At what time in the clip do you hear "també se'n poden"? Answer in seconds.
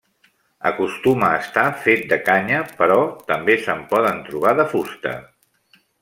3.27-4.21